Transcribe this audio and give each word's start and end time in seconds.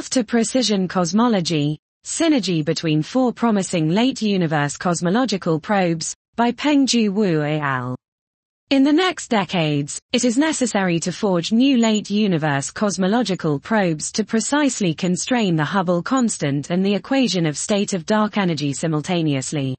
Path 0.00 0.08
to 0.08 0.24
Precision 0.24 0.88
Cosmology, 0.88 1.78
Synergy 2.06 2.64
between 2.64 3.02
Four 3.02 3.34
Promising 3.34 3.90
Late 3.90 4.22
Universe 4.22 4.78
Cosmological 4.78 5.60
Probes, 5.60 6.14
by 6.36 6.52
Peng-Ju 6.52 7.12
Wu 7.12 7.42
et 7.42 7.60
al. 7.60 7.96
In 8.70 8.82
the 8.82 8.94
next 8.94 9.28
decades, 9.28 10.00
it 10.14 10.24
is 10.24 10.38
necessary 10.38 11.00
to 11.00 11.12
forge 11.12 11.52
new 11.52 11.76
late 11.76 12.08
universe 12.08 12.70
cosmological 12.70 13.60
probes 13.60 14.10
to 14.12 14.24
precisely 14.24 14.94
constrain 14.94 15.54
the 15.54 15.66
Hubble 15.66 16.02
constant 16.02 16.70
and 16.70 16.82
the 16.82 16.94
equation 16.94 17.44
of 17.44 17.58
state 17.58 17.92
of 17.92 18.06
dark 18.06 18.38
energy 18.38 18.72
simultaneously. 18.72 19.76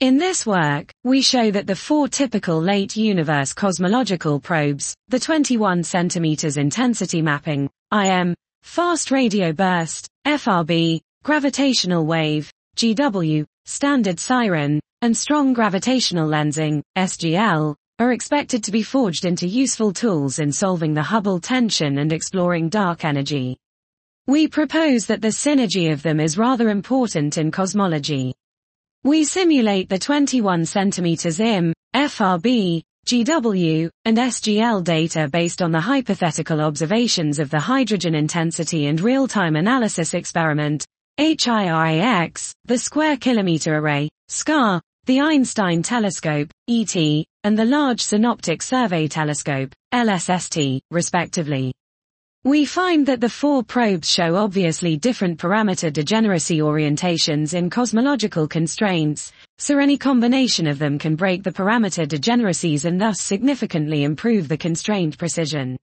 In 0.00 0.16
this 0.16 0.46
work, 0.46 0.90
we 1.04 1.20
show 1.20 1.50
that 1.50 1.66
the 1.66 1.76
four 1.76 2.08
typical 2.08 2.58
late 2.58 2.96
universe 2.96 3.52
cosmological 3.52 4.40
probes, 4.40 4.94
the 5.08 5.20
21 5.20 5.82
cm 5.82 6.56
intensity 6.56 7.20
mapping, 7.20 7.68
IM, 7.92 8.34
fast 8.62 9.10
radio 9.10 9.52
burst, 9.52 10.08
FRB, 10.26 11.00
gravitational 11.24 12.06
wave, 12.06 12.50
GW, 12.76 13.44
standard 13.64 14.18
siren, 14.18 14.80
and 15.02 15.16
strong 15.16 15.52
gravitational 15.52 16.28
lensing, 16.28 16.82
SGL, 16.96 17.74
are 17.98 18.12
expected 18.12 18.64
to 18.64 18.72
be 18.72 18.82
forged 18.82 19.24
into 19.24 19.46
useful 19.46 19.92
tools 19.92 20.38
in 20.38 20.50
solving 20.50 20.94
the 20.94 21.02
Hubble 21.02 21.38
tension 21.38 21.98
and 21.98 22.12
exploring 22.12 22.68
dark 22.68 23.04
energy. 23.04 23.56
We 24.26 24.48
propose 24.48 25.06
that 25.06 25.20
the 25.20 25.28
synergy 25.28 25.92
of 25.92 26.02
them 26.02 26.20
is 26.20 26.38
rather 26.38 26.68
important 26.68 27.38
in 27.38 27.50
cosmology. 27.50 28.34
We 29.04 29.24
simulate 29.24 29.88
the 29.88 29.98
21 29.98 30.62
cm 30.62 31.40
IM, 31.40 31.74
FRB, 31.94 32.82
GW, 33.06 33.90
and 34.04 34.16
SGL 34.16 34.84
data 34.84 35.28
based 35.28 35.60
on 35.60 35.72
the 35.72 35.80
hypothetical 35.80 36.60
observations 36.60 37.38
of 37.38 37.50
the 37.50 37.58
hydrogen 37.58 38.14
intensity 38.14 38.86
and 38.86 39.00
real-time 39.00 39.56
analysis 39.56 40.14
experiment, 40.14 40.86
HIRAX, 41.18 42.52
the 42.64 42.78
Square 42.78 43.18
Kilometre 43.18 43.76
Array, 43.76 44.08
SKA, 44.28 44.80
the 45.06 45.20
Einstein 45.20 45.82
Telescope, 45.82 46.50
ET, 46.68 46.94
and 47.44 47.58
the 47.58 47.64
Large 47.64 48.00
Synoptic 48.00 48.62
Survey 48.62 49.08
Telescope, 49.08 49.74
LSST, 49.92 50.80
respectively. 50.90 51.72
We 52.44 52.64
find 52.64 53.06
that 53.06 53.20
the 53.20 53.28
four 53.28 53.62
probes 53.62 54.10
show 54.10 54.34
obviously 54.34 54.96
different 54.96 55.38
parameter 55.38 55.92
degeneracy 55.92 56.58
orientations 56.58 57.54
in 57.54 57.70
cosmological 57.70 58.48
constraints, 58.48 59.30
so 59.58 59.78
any 59.78 59.96
combination 59.96 60.66
of 60.66 60.80
them 60.80 60.98
can 60.98 61.14
break 61.14 61.44
the 61.44 61.52
parameter 61.52 62.06
degeneracies 62.06 62.84
and 62.84 63.00
thus 63.00 63.20
significantly 63.20 64.02
improve 64.02 64.48
the 64.48 64.56
constrained 64.56 65.16
precision. 65.18 65.76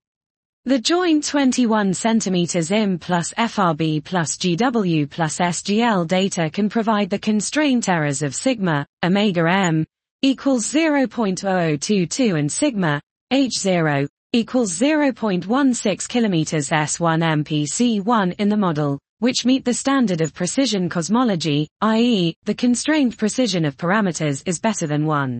The 0.65 0.79
joint 0.79 1.23
21 1.23 1.91
cm 1.91 2.71
IM 2.71 2.99
plus 2.99 3.33
FRB 3.35 4.03
plus 4.03 4.35
GW 4.35 5.09
plus 5.09 5.37
SGL 5.37 6.07
data 6.07 6.49
can 6.49 6.67
provide 6.67 7.09
the 7.09 7.19
constraint 7.19 7.87
errors 7.87 8.21
of 8.21 8.35
sigma, 8.35 8.85
omega 9.01 9.49
m, 9.49 9.85
equals 10.21 10.65
0.0022 10.65 12.37
and 12.37 12.51
sigma, 12.51 13.01
h0, 13.31 14.09
equals 14.31 14.77
0.16 14.77 15.43
km 15.43 16.45
S1 16.69 17.43
MPC1 17.43 18.35
in 18.37 18.47
the 18.47 18.57
model, 18.57 18.99
which 19.17 19.43
meet 19.43 19.65
the 19.65 19.73
standard 19.73 20.21
of 20.21 20.35
precision 20.35 20.87
cosmology, 20.87 21.67
i.e., 21.81 22.35
the 22.43 22.53
constrained 22.53 23.17
precision 23.17 23.65
of 23.65 23.75
parameters 23.75 24.43
is 24.45 24.59
better 24.59 24.85
than 24.85 25.05
1. 25.05 25.39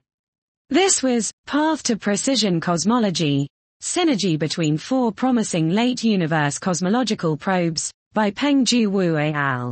This 0.72 1.04
was 1.04 1.32
Path 1.45 1.84
to 1.84 1.98
Precision 1.98 2.60
Cosmology, 2.60 3.48
Synergy 3.82 4.40
between 4.40 4.76
four 4.78 5.12
promising 5.12 5.70
late 5.70 6.04
universe 6.04 6.58
cosmological 6.58 7.38
probes, 7.38 7.92
by 8.14 8.32
Peng 8.32 8.66
Peng-Ju 8.66 8.90
Wu 8.90 9.17
et 9.17 9.36
al. 9.36 9.72